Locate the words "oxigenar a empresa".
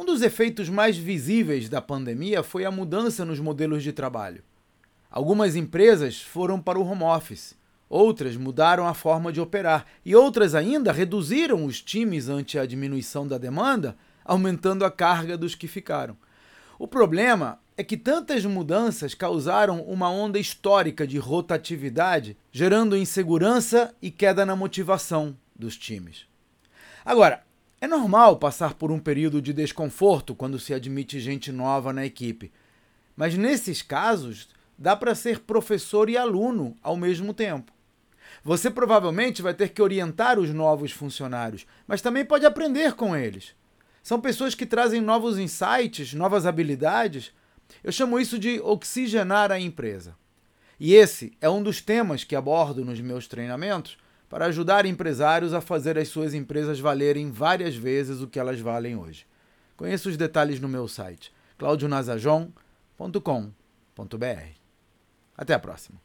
48.60-50.14